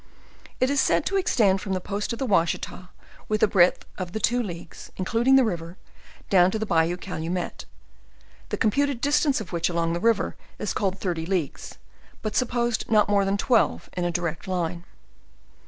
It 0.59 0.71
is 0.71 0.81
said 0.81 1.05
to 1.05 1.15
extend 1.15 1.61
from 1.61 1.73
the 1.73 1.79
post 1.79 2.11
of 2.11 2.17
\Yashita 2.17 2.89
with 3.29 3.43
a 3.43 3.47
breadth 3.47 3.85
of 3.99 4.13
the 4.13 4.19
two 4.19 4.41
leagues, 4.41 4.91
including 4.97 5.35
the 5.35 5.43
river, 5.43 5.77
down 6.27 6.49
to 6.49 6.57
the 6.57 6.65
Bayou 6.65 6.97
Cal 6.97 7.19
umet; 7.19 7.65
the 8.49 8.57
computed 8.57 8.99
distance 8.99 9.39
of 9.39 9.53
which 9.53 9.69
along 9.69 9.93
the 9.93 9.99
river 9.99 10.35
is 10.57 10.73
called 10.73 10.97
thirty 10.97 11.27
leagues, 11.27 11.77
but 12.23 12.35
supposed 12.35 12.89
not 12.89 13.09
more 13.09 13.25
than 13.25 13.37
twelve 13.37 13.91
in 13.93 14.03
a 14.03 14.09
direct 14.09 14.47
line. 14.47 14.85